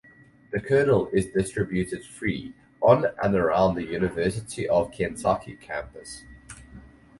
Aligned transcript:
The 0.49 0.59
"Kernel" 0.59 1.09
is 1.13 1.27
distributed 1.27 2.03
free 2.03 2.55
on 2.81 3.05
and 3.21 3.35
around 3.35 3.75
the 3.75 3.85
University 3.85 4.67
of 4.67 4.91
Kentucky 4.91 5.55
campus. 5.57 6.23